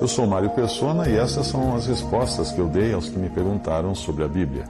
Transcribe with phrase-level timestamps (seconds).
[0.00, 3.28] Eu sou Mário Persona e essas são as respostas que eu dei aos que me
[3.28, 4.64] perguntaram sobre a Bíblia.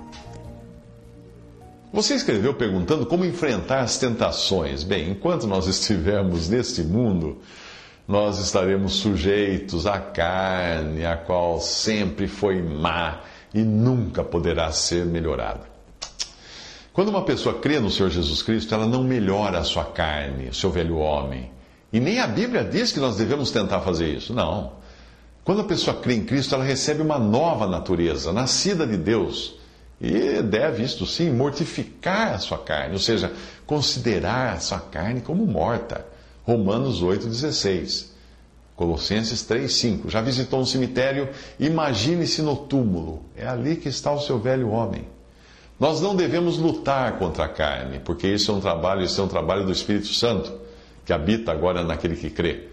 [1.93, 4.85] Você escreveu perguntando como enfrentar as tentações.
[4.85, 7.37] Bem, enquanto nós estivermos neste mundo,
[8.07, 13.21] nós estaremos sujeitos à carne, a qual sempre foi má
[13.53, 15.69] e nunca poderá ser melhorada.
[16.91, 20.55] Quando uma pessoa crê no Senhor Jesus Cristo, ela não melhora a sua carne, o
[20.55, 21.51] seu velho homem.
[21.93, 24.33] E nem a Bíblia diz que nós devemos tentar fazer isso.
[24.33, 24.78] Não.
[25.49, 29.55] Quando a pessoa crê em Cristo, ela recebe uma nova natureza, nascida de Deus.
[29.99, 33.33] E deve, isto sim, mortificar a sua carne, ou seja,
[33.67, 36.05] considerar a sua carne como morta.
[36.45, 38.09] Romanos 8,16.
[38.77, 40.11] Colossenses 3,5.
[40.11, 41.31] Já visitou um cemitério?
[41.59, 43.23] Imagine-se no túmulo.
[43.35, 45.09] É ali que está o seu velho homem.
[45.81, 49.29] Nós não devemos lutar contra a carne, porque isso é um trabalho, isso é um
[49.29, 50.53] trabalho do Espírito Santo,
[51.07, 52.69] que habita agora naquele que crê.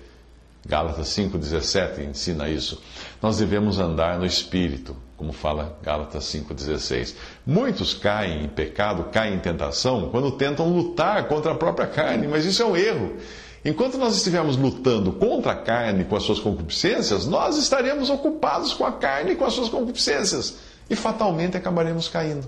[0.66, 2.82] Gálatas 5,17 ensina isso.
[3.22, 7.14] Nós devemos andar no Espírito, como fala Gálatas 5,16.
[7.46, 12.46] Muitos caem em pecado, caem em tentação, quando tentam lutar contra a própria carne, mas
[12.46, 13.16] isso é um erro.
[13.64, 18.86] Enquanto nós estivermos lutando contra a carne com as suas concupiscências, nós estaremos ocupados com
[18.86, 20.58] a carne e com as suas concupiscências
[20.90, 22.48] e fatalmente acabaremos caindo.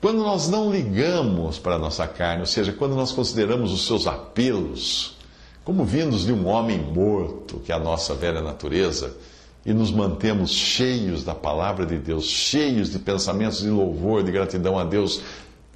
[0.00, 4.06] Quando nós não ligamos para a nossa carne, ou seja, quando nós consideramos os seus
[4.06, 5.16] apelos
[5.64, 9.16] como vindos de um homem morto, que é a nossa velha natureza,
[9.64, 14.76] e nos mantemos cheios da palavra de Deus, cheios de pensamentos de louvor, de gratidão
[14.76, 15.22] a Deus,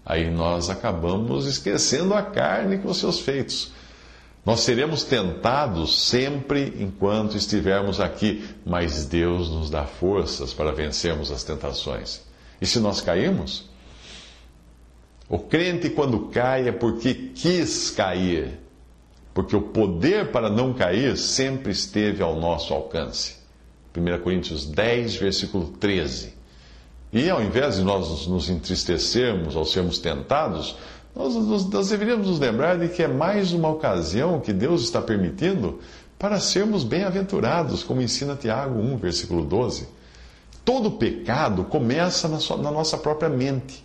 [0.04, 3.70] aí nós acabamos esquecendo a carne com seus feitos.
[4.44, 11.44] Nós seremos tentados sempre enquanto estivermos aqui, mas Deus nos dá forças para vencermos as
[11.44, 12.22] tentações.
[12.60, 13.68] E se nós cairmos?
[15.28, 18.65] O crente, quando cai, é porque quis cair
[19.36, 23.34] porque o poder para não cair sempre esteve ao nosso alcance.
[23.94, 26.32] 1 Coríntios 10, versículo 13.
[27.12, 30.78] E ao invés de nós nos entristecermos ao sermos tentados,
[31.14, 35.02] nós, nós, nós deveríamos nos lembrar de que é mais uma ocasião que Deus está
[35.02, 35.80] permitindo
[36.18, 39.86] para sermos bem-aventurados, como ensina Tiago 1, versículo 12.
[40.64, 43.84] Todo pecado começa na, sua, na nossa própria mente.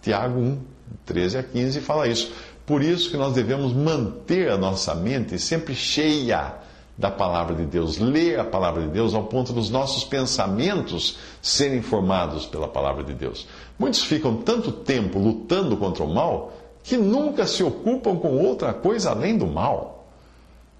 [0.00, 0.58] Tiago 1,
[1.04, 2.32] 13 a 15 fala isso.
[2.66, 6.54] Por isso que nós devemos manter a nossa mente sempre cheia
[6.96, 11.82] da palavra de Deus, ler a palavra de Deus ao ponto dos nossos pensamentos serem
[11.82, 13.46] formados pela palavra de Deus.
[13.78, 19.10] Muitos ficam tanto tempo lutando contra o mal que nunca se ocupam com outra coisa
[19.10, 20.06] além do mal.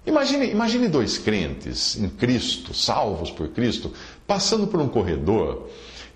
[0.05, 3.91] Imagine, imagine dois crentes em Cristo, salvos por Cristo,
[4.25, 5.67] passando por um corredor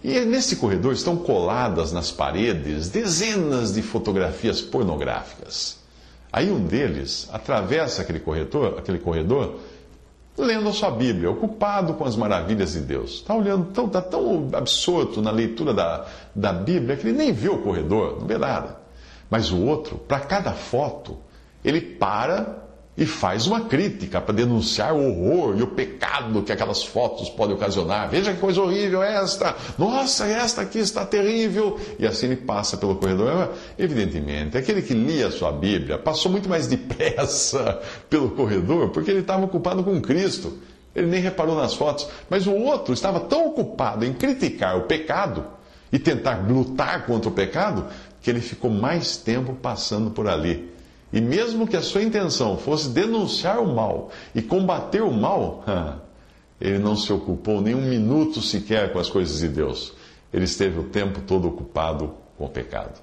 [0.04, 5.78] e nesse corredor estão coladas nas paredes dezenas de fotografias pornográficas.
[6.32, 9.60] Aí um deles atravessa aquele corredor, aquele corredor
[10.38, 13.16] lendo a sua Bíblia, ocupado com as maravilhas de Deus.
[13.16, 17.34] Está olhando, está tão, tá tão absorto na leitura da, da Bíblia que ele nem
[17.34, 18.78] vê o corredor, não vê nada.
[19.30, 21.18] Mas o outro, para cada foto,
[21.64, 22.69] ele para
[23.00, 27.56] e faz uma crítica para denunciar o horror e o pecado que aquelas fotos podem
[27.56, 28.10] ocasionar.
[28.10, 29.56] Veja que coisa horrível esta!
[29.78, 31.80] Nossa, esta aqui está terrível!
[31.98, 33.54] E assim ele passa pelo corredor.
[33.78, 37.80] Evidentemente, aquele que lia a sua Bíblia passou muito mais depressa
[38.10, 40.58] pelo corredor porque ele estava ocupado com Cristo.
[40.94, 42.06] Ele nem reparou nas fotos.
[42.30, 45.46] Mas o outro estava tão ocupado em criticar o pecado
[45.90, 47.86] e tentar lutar contra o pecado
[48.22, 50.78] que ele ficou mais tempo passando por ali
[51.12, 55.64] e mesmo que a sua intenção fosse denunciar o mal e combater o mal,
[56.62, 59.94] ele não se ocupou nem um minuto sequer com as coisas de Deus.
[60.32, 63.02] Ele esteve o tempo todo ocupado com o pecado.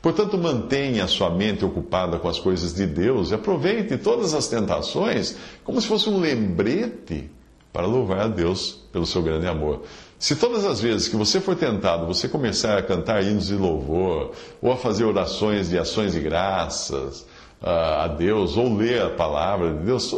[0.00, 4.48] Portanto, mantenha a sua mente ocupada com as coisas de Deus e aproveite todas as
[4.48, 7.30] tentações como se fosse um lembrete
[7.72, 9.82] para louvar a Deus pelo seu grande amor.
[10.22, 14.30] Se todas as vezes que você for tentado, você começar a cantar hinos de louvor,
[14.62, 17.22] ou a fazer orações de ações de graças
[17.60, 20.08] uh, a Deus, ou ler a palavra de Deus,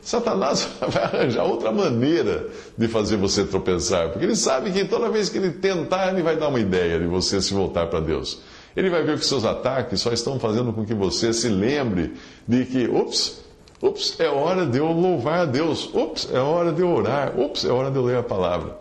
[0.00, 2.46] Satanás vai arranjar outra maneira
[2.78, 6.36] de fazer você tropeçar, porque ele sabe que toda vez que ele tentar, ele vai
[6.36, 8.40] dar uma ideia de você se voltar para Deus.
[8.76, 12.14] Ele vai ver que seus ataques só estão fazendo com que você se lembre
[12.46, 13.42] de que, ups,
[13.82, 17.64] ups, é hora de eu louvar a Deus, ups, é hora de eu orar, ups,
[17.64, 18.78] é hora de eu ler a palavra.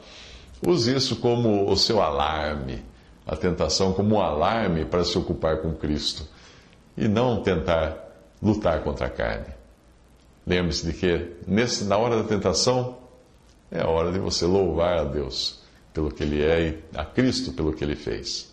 [0.66, 2.84] Use isso como o seu alarme,
[3.28, 6.28] a tentação como um alarme para se ocupar com Cristo
[6.96, 7.98] e não tentar
[8.42, 9.54] lutar contra a carne.
[10.46, 12.98] Lembre-se de que nesse, na hora da tentação
[13.72, 15.62] é a hora de você louvar a Deus
[15.94, 18.53] pelo que Ele é e a Cristo pelo que Ele fez.